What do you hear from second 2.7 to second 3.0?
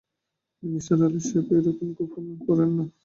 না।